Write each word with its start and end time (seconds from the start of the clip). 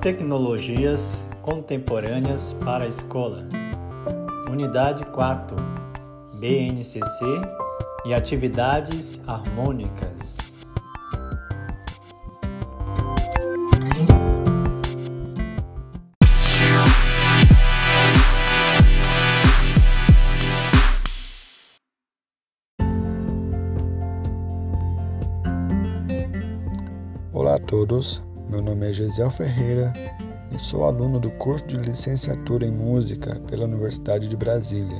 Tecnologias 0.00 1.20
contemporâneas 1.42 2.52
para 2.64 2.84
a 2.84 2.88
escola. 2.88 3.48
Unidade 4.48 5.04
4. 5.06 5.56
BNCC 6.38 7.24
e 8.06 8.14
atividades 8.14 9.20
harmônicas. 9.26 10.38
Olá 27.32 27.56
a 27.56 27.60
todos, 27.60 28.22
meu 28.48 28.62
nome 28.62 28.88
é 28.88 28.92
Gesiel 28.94 29.30
Ferreira 29.30 29.92
e 30.50 30.58
sou 30.58 30.84
aluno 30.84 31.20
do 31.20 31.30
curso 31.32 31.66
de 31.66 31.76
licenciatura 31.76 32.64
em 32.64 32.70
música 32.70 33.38
pela 33.46 33.66
Universidade 33.66 34.26
de 34.26 34.36
Brasília. 34.36 34.98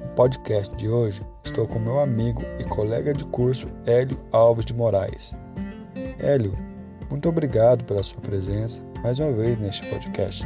No 0.00 0.14
podcast 0.14 0.74
de 0.76 0.88
hoje 0.88 1.20
estou 1.44 1.66
com 1.66 1.80
meu 1.80 1.98
amigo 1.98 2.42
e 2.60 2.64
colega 2.64 3.12
de 3.12 3.24
curso 3.24 3.66
Hélio 3.86 4.16
Alves 4.30 4.64
de 4.64 4.72
Moraes. 4.72 5.34
Hélio, 6.20 6.56
muito 7.10 7.28
obrigado 7.28 7.82
pela 7.84 8.04
sua 8.04 8.20
presença 8.20 8.82
mais 9.02 9.18
uma 9.18 9.32
vez 9.32 9.56
neste 9.56 9.84
podcast. 9.88 10.44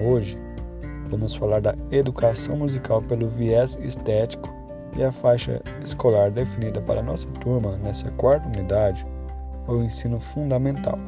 Hoje 0.00 0.38
vamos 1.10 1.34
falar 1.34 1.60
da 1.60 1.74
educação 1.90 2.56
musical 2.56 3.02
pelo 3.02 3.28
viés 3.30 3.76
estético 3.82 4.48
e 4.96 5.02
a 5.02 5.10
faixa 5.10 5.60
escolar 5.84 6.30
definida 6.30 6.80
para 6.80 7.02
nossa 7.02 7.32
turma 7.32 7.76
nessa 7.78 8.12
quarta 8.12 8.46
unidade 8.46 9.04
o 9.66 9.82
ensino 9.82 10.20
fundamental. 10.20 10.98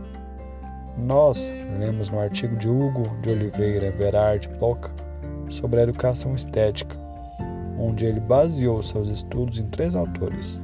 Nós 1.02 1.52
lemos 1.78 2.10
no 2.10 2.20
artigo 2.20 2.54
de 2.56 2.68
Hugo 2.68 3.08
de 3.22 3.30
Oliveira 3.30 3.90
Verard 3.92 4.46
Boca 4.58 4.90
sobre 5.48 5.80
a 5.80 5.84
educação 5.84 6.34
estética, 6.34 6.96
onde 7.78 8.04
ele 8.04 8.20
baseou 8.20 8.82
seus 8.82 9.08
estudos 9.08 9.58
em 9.58 9.66
três 9.68 9.96
autores: 9.96 10.60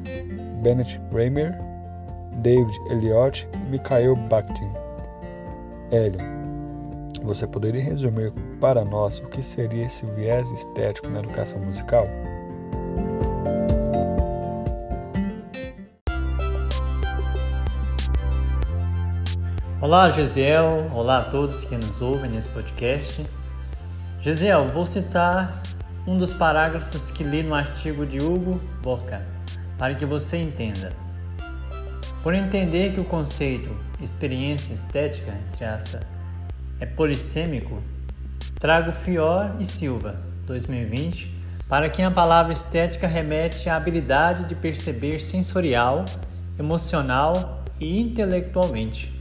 Bennett 0.62 1.00
Raymer, 1.10 1.58
David 2.42 2.78
Eliot 2.90 3.48
e 3.54 3.70
Mikhail 3.70 4.14
Bakhtin. 4.28 4.70
Hélio, 5.90 6.20
você 7.22 7.46
poderia 7.46 7.82
resumir 7.82 8.32
para 8.60 8.84
nós 8.84 9.18
o 9.20 9.28
que 9.28 9.42
seria 9.42 9.86
esse 9.86 10.04
viés 10.12 10.50
estético 10.50 11.08
na 11.08 11.20
educação 11.20 11.58
musical? 11.60 12.06
Olá, 19.86 20.10
Gesiel. 20.10 20.90
Olá 20.92 21.18
a 21.18 21.22
todos 21.22 21.62
que 21.62 21.76
nos 21.76 22.02
ouvem 22.02 22.28
nesse 22.28 22.48
podcast. 22.48 23.24
Gesiel, 24.20 24.66
vou 24.66 24.84
citar 24.84 25.62
um 26.04 26.18
dos 26.18 26.32
parágrafos 26.32 27.08
que 27.12 27.22
li 27.22 27.44
no 27.44 27.54
artigo 27.54 28.04
de 28.04 28.18
Hugo 28.18 28.60
Boca, 28.82 29.24
para 29.78 29.94
que 29.94 30.04
você 30.04 30.38
entenda. 30.38 30.90
Por 32.20 32.34
entender 32.34 32.94
que 32.94 33.00
o 33.00 33.04
conceito 33.04 33.70
experiência 34.00 34.74
estética, 34.74 35.32
entre 35.46 35.64
aspas, 35.64 36.00
é 36.80 36.84
polissêmico, 36.84 37.80
trago 38.58 38.90
Fior 38.90 39.54
e 39.60 39.64
Silva, 39.64 40.16
2020, 40.48 41.32
para 41.68 41.88
quem 41.88 42.04
a 42.04 42.10
palavra 42.10 42.52
estética 42.52 43.06
remete 43.06 43.68
à 43.68 43.76
habilidade 43.76 44.46
de 44.46 44.56
perceber 44.56 45.22
sensorial, 45.22 46.04
emocional 46.58 47.62
e 47.78 48.00
intelectualmente 48.00 49.14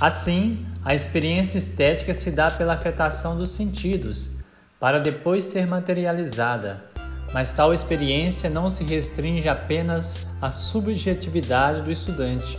Assim, 0.00 0.64
a 0.82 0.94
experiência 0.94 1.58
estética 1.58 2.14
se 2.14 2.30
dá 2.30 2.50
pela 2.50 2.72
afetação 2.72 3.36
dos 3.36 3.50
sentidos, 3.50 4.30
para 4.78 4.98
depois 4.98 5.44
ser 5.44 5.66
materializada, 5.66 6.82
mas 7.34 7.52
tal 7.52 7.74
experiência 7.74 8.48
não 8.48 8.70
se 8.70 8.82
restringe 8.82 9.46
apenas 9.46 10.26
à 10.40 10.50
subjetividade 10.50 11.82
do 11.82 11.90
estudante, 11.90 12.58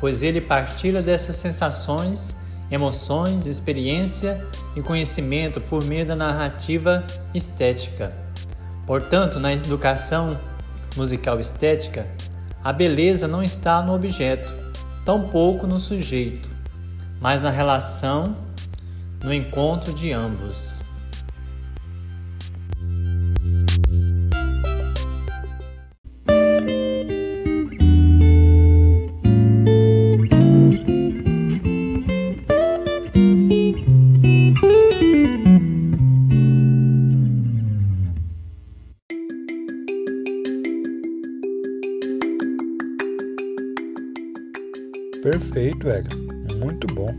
pois 0.00 0.22
ele 0.22 0.40
partilha 0.40 1.02
dessas 1.02 1.36
sensações, 1.36 2.36
emoções, 2.70 3.46
experiência 3.46 4.42
e 4.74 4.80
conhecimento 4.80 5.60
por 5.60 5.84
meio 5.84 6.06
da 6.06 6.16
narrativa 6.16 7.06
estética. 7.34 8.14
Portanto, 8.86 9.38
na 9.38 9.52
educação 9.52 10.40
musical 10.96 11.38
estética, 11.38 12.06
a 12.64 12.72
beleza 12.72 13.28
não 13.28 13.42
está 13.42 13.82
no 13.82 13.94
objeto, 13.94 14.50
tampouco 15.04 15.66
no 15.66 15.78
sujeito 15.78 16.51
mas 17.22 17.40
na 17.40 17.50
relação, 17.50 18.36
no 19.22 19.32
encontro 19.32 19.94
de 19.94 20.12
ambos. 20.12 20.82
Perfeito, 45.22 45.88
Hélio 45.88 46.31
muito 46.62 46.86
bom. 46.94 47.12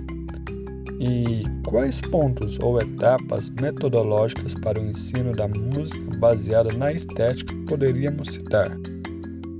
E 0.99 1.43
quais 1.65 1.99
pontos 1.99 2.57
ou 2.61 2.81
etapas 2.81 3.49
metodológicas 3.49 4.55
para 4.55 4.79
o 4.79 4.85
ensino 4.85 5.33
da 5.33 5.47
música 5.47 6.17
baseada 6.17 6.71
na 6.71 6.93
estética 6.93 7.53
poderíamos 7.67 8.29
citar, 8.29 8.71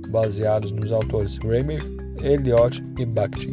baseados 0.08 0.72
nos 0.72 0.90
autores 0.90 1.36
Reimer, 1.38 1.82
Eliot 2.22 2.82
e 2.98 3.04
Bakhtin? 3.04 3.52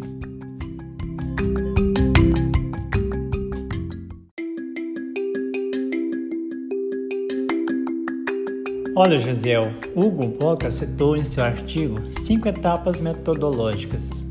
Olha, 8.93 9.17
Josiel, 9.17 9.73
Hugo 9.95 10.27
Boca 10.27 10.69
citou 10.69 11.17
em 11.17 11.23
seu 11.23 11.43
artigo 11.43 11.99
cinco 12.07 12.47
etapas 12.47 12.99
metodológicas, 12.99 14.21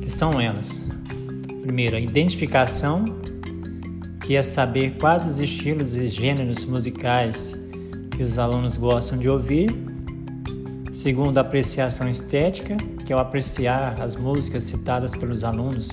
que 0.00 0.08
são 0.08 0.40
elas: 0.40 0.85
Primeiro, 1.66 1.96
a 1.96 2.00
identificação, 2.00 3.04
que 4.22 4.36
é 4.36 4.42
saber 4.44 4.98
quais 5.00 5.26
os 5.26 5.40
estilos 5.40 5.96
e 5.96 6.06
gêneros 6.06 6.64
musicais 6.64 7.56
que 8.12 8.22
os 8.22 8.38
alunos 8.38 8.76
gostam 8.76 9.18
de 9.18 9.28
ouvir. 9.28 9.74
Segundo, 10.92 11.38
a 11.38 11.40
apreciação 11.40 12.08
estética, 12.08 12.76
que 13.04 13.12
é 13.12 13.16
o 13.16 13.18
apreciar 13.18 14.00
as 14.00 14.14
músicas 14.14 14.62
citadas 14.62 15.12
pelos 15.12 15.42
alunos 15.42 15.88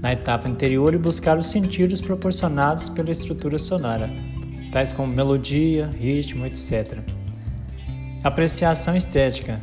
na 0.00 0.14
etapa 0.14 0.48
anterior 0.48 0.94
e 0.94 0.98
buscar 0.98 1.36
os 1.36 1.48
sentidos 1.48 2.00
proporcionados 2.00 2.88
pela 2.88 3.10
estrutura 3.10 3.58
sonora, 3.58 4.08
tais 4.72 4.90
como 4.90 5.14
melodia, 5.14 5.90
ritmo, 6.00 6.46
etc. 6.46 7.00
Apreciação 8.22 8.96
estética, 8.96 9.60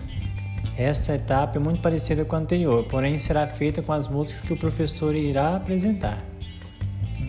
essa 0.77 1.15
etapa 1.15 1.57
é 1.57 1.59
muito 1.59 1.81
parecida 1.81 2.25
com 2.25 2.35
a 2.35 2.39
anterior, 2.39 2.85
porém 2.85 3.19
será 3.19 3.45
feita 3.47 3.81
com 3.81 3.91
as 3.91 4.07
músicas 4.07 4.41
que 4.41 4.53
o 4.53 4.57
professor 4.57 5.15
irá 5.15 5.55
apresentar. 5.55 6.23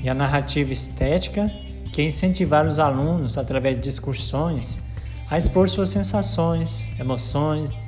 E 0.02 0.08
a 0.08 0.14
narrativa 0.14 0.72
estética, 0.72 1.50
que 1.92 2.00
é 2.00 2.04
incentivar 2.04 2.66
os 2.66 2.78
alunos, 2.78 3.36
através 3.36 3.76
de 3.76 3.82
discussões, 3.82 4.82
a 5.28 5.38
expor 5.38 5.68
suas 5.68 5.88
sensações, 5.88 6.88
emoções 6.98 7.78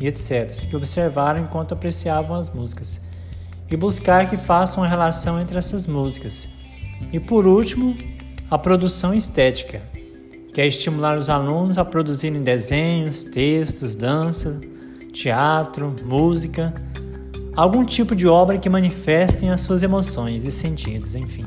e 0.00 0.06
etc., 0.06 0.50
que 0.68 0.76
observaram 0.76 1.44
enquanto 1.44 1.72
apreciavam 1.72 2.36
as 2.36 2.50
músicas, 2.50 3.00
e 3.70 3.76
buscar 3.76 4.28
que 4.28 4.36
façam 4.36 4.82
uma 4.82 4.88
relação 4.88 5.40
entre 5.40 5.56
essas 5.56 5.86
músicas. 5.86 6.48
E 7.12 7.18
por 7.18 7.46
último, 7.46 7.96
a 8.50 8.58
produção 8.58 9.14
estética, 9.14 9.82
que 10.52 10.60
é 10.60 10.66
estimular 10.66 11.18
os 11.18 11.28
alunos 11.28 11.78
a 11.78 11.84
produzirem 11.84 12.42
desenhos, 12.42 13.24
textos, 13.24 13.94
dança, 13.94 14.60
teatro, 15.14 15.94
música, 16.04 16.74
algum 17.54 17.84
tipo 17.84 18.16
de 18.16 18.26
obra 18.26 18.58
que 18.58 18.68
manifestem 18.68 19.50
as 19.50 19.60
suas 19.60 19.82
emoções 19.82 20.44
e 20.44 20.50
sentidos, 20.50 21.14
enfim. 21.14 21.44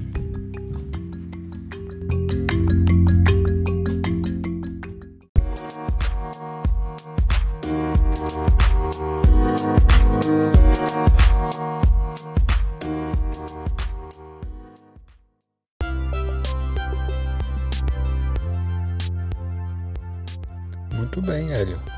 Muito 20.94 21.22
bem, 21.22 21.52
Hélio. 21.52 21.97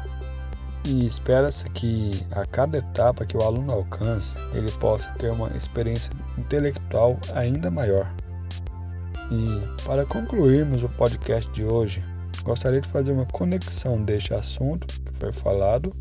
E 0.89 1.05
espera-se 1.05 1.69
que 1.69 2.25
a 2.31 2.47
cada 2.47 2.79
etapa 2.79 3.23
que 3.23 3.37
o 3.37 3.43
aluno 3.43 3.71
alcance, 3.71 4.39
ele 4.55 4.71
possa 4.73 5.11
ter 5.13 5.29
uma 5.29 5.49
experiência 5.49 6.11
intelectual 6.35 7.19
ainda 7.35 7.69
maior. 7.69 8.11
E 9.31 9.83
para 9.85 10.03
concluirmos 10.03 10.81
o 10.81 10.89
podcast 10.89 11.51
de 11.51 11.63
hoje, 11.63 12.03
gostaria 12.43 12.81
de 12.81 12.87
fazer 12.87 13.11
uma 13.11 13.27
conexão 13.27 14.03
deste 14.03 14.33
assunto 14.33 14.87
que 15.03 15.15
foi 15.15 15.31
falado 15.31 15.93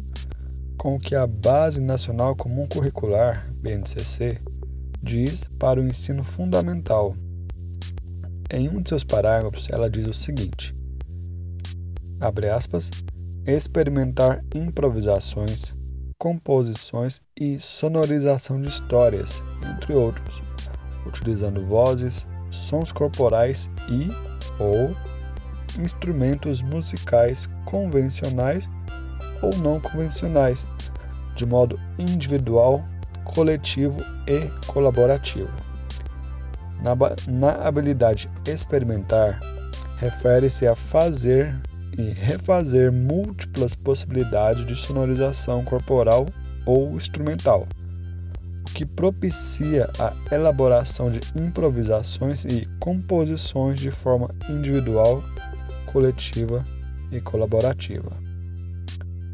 com 0.78 0.96
o 0.96 0.98
que 0.98 1.14
a 1.14 1.26
Base 1.26 1.82
Nacional 1.82 2.34
Comum 2.34 2.66
Curricular, 2.66 3.52
BNCC, 3.56 4.40
diz 5.02 5.50
para 5.58 5.78
o 5.78 5.86
ensino 5.86 6.24
fundamental. 6.24 7.14
Em 8.50 8.70
um 8.70 8.80
de 8.80 8.88
seus 8.88 9.04
parágrafos, 9.04 9.68
ela 9.70 9.90
diz 9.90 10.06
o 10.06 10.14
seguinte: 10.14 10.74
abre 12.20 12.48
aspas, 12.48 12.90
experimentar 13.48 14.44
improvisações, 14.54 15.74
composições 16.18 17.18
e 17.34 17.58
sonorização 17.58 18.60
de 18.60 18.68
histórias, 18.68 19.42
entre 19.74 19.94
outros, 19.94 20.42
utilizando 21.06 21.64
vozes, 21.64 22.28
sons 22.50 22.92
corporais 22.92 23.70
e 23.88 24.10
ou 24.62 24.94
instrumentos 25.82 26.60
musicais 26.60 27.48
convencionais 27.64 28.68
ou 29.40 29.56
não 29.56 29.80
convencionais, 29.80 30.66
de 31.34 31.46
modo 31.46 31.80
individual, 31.98 32.84
coletivo 33.24 34.02
e 34.26 34.40
colaborativo. 34.66 35.48
Na, 36.82 36.94
na 37.26 37.66
habilidade 37.66 38.28
experimentar, 38.46 39.40
refere-se 39.96 40.66
a 40.66 40.76
fazer 40.76 41.58
e 41.98 42.10
refazer 42.10 42.92
múltiplas 42.92 43.74
possibilidades 43.74 44.64
de 44.64 44.76
sonorização 44.76 45.64
corporal 45.64 46.28
ou 46.64 46.94
instrumental, 46.94 47.66
o 48.68 48.72
que 48.72 48.86
propicia 48.86 49.90
a 49.98 50.14
elaboração 50.32 51.10
de 51.10 51.20
improvisações 51.34 52.44
e 52.44 52.64
composições 52.78 53.80
de 53.80 53.90
forma 53.90 54.32
individual, 54.48 55.24
coletiva 55.86 56.64
e 57.10 57.20
colaborativa. 57.20 58.12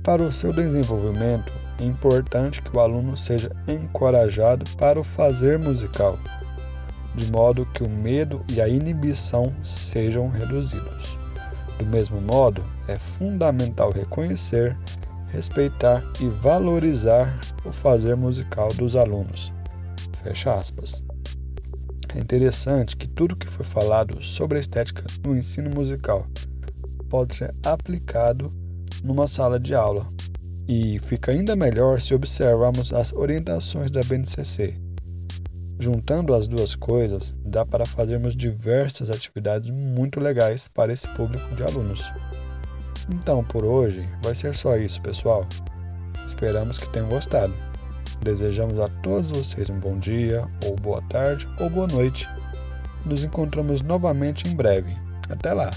Para 0.03 0.23
o 0.23 0.33
seu 0.33 0.53
desenvolvimento, 0.53 1.53
é 1.79 1.85
importante 1.85 2.63
que 2.63 2.75
o 2.75 2.81
aluno 2.81 3.17
seja 3.17 3.51
encorajado 3.69 4.65
para 4.79 4.99
o 4.99 5.05
fazer 5.05 5.59
musical, 5.59 6.19
de 7.15 7.31
modo 7.31 7.67
que 7.75 7.83
o 7.83 7.89
medo 7.89 8.45
e 8.53 8.61
a 8.61 8.69
inibição 8.69 9.53
sejam 9.63 10.29
reduzidos. 10.29 11.24
Do 11.79 11.87
mesmo 11.87 12.21
modo, 12.21 12.65
é 12.89 12.99
fundamental 12.99 13.91
reconhecer, 13.91 14.77
respeitar 15.29 16.05
e 16.21 16.29
valorizar 16.29 17.39
o 17.65 17.73
fazer 17.73 18.17
musical 18.17 18.73
dos 18.75 18.95
alunos. 18.95 19.53
Fecha 20.23 20.55
aspas. 20.55 21.03
É 22.15 22.21
interessante 22.21 22.97
que 22.97 23.09
tudo 23.09 23.37
que 23.37 23.49
foi 23.49 23.65
falado 23.65 24.23
sobre 24.23 24.57
a 24.57 24.61
estética 24.61 25.05
no 25.25 25.37
ensino 25.37 25.69
musical 25.71 26.27
pode 27.09 27.35
ser 27.35 27.55
aplicado 27.65 28.53
numa 29.03 29.27
sala 29.27 29.59
de 29.59 29.75
aula. 29.75 30.07
E 30.67 30.99
fica 31.01 31.33
ainda 31.33 31.57
melhor 31.57 32.01
se 32.01 32.15
observarmos 32.15 32.93
as 32.93 33.13
orientações 33.13 33.91
da 33.91 34.03
BNCC, 34.05 34.81
Juntando 35.85 36.33
as 36.33 36.49
duas 36.49 36.75
coisas, 36.75 37.37
dá 37.45 37.63
para 37.67 37.85
fazermos 37.85 38.35
diversas 38.35 39.11
atividades 39.11 39.69
muito 39.69 40.19
legais 40.19 40.67
para 40.67 40.91
esse 40.91 41.07
público 41.09 41.55
de 41.55 41.63
alunos. 41.63 42.11
Então, 43.11 43.45
por 43.45 43.67
hoje, 43.67 44.03
vai 44.23 44.35
ser 44.35 44.55
só 44.55 44.79
isso, 44.79 45.03
pessoal. 45.03 45.47
Esperamos 46.25 46.79
que 46.79 46.89
tenham 46.89 47.11
gostado. 47.11 47.53
Desejamos 48.23 48.81
a 48.81 48.89
todos 49.03 49.31
vocês 49.31 49.69
um 49.69 49.79
bom 49.79 49.99
dia, 49.99 50.49
ou 50.65 50.75
boa 50.75 51.03
tarde, 51.11 51.47
ou 51.61 51.69
boa 51.69 51.87
noite. 51.87 52.27
Nos 53.05 53.23
encontramos 53.23 53.83
novamente 53.83 54.49
em 54.49 54.57
breve. 54.57 54.97
Até 55.29 55.53
lá! 55.53 55.71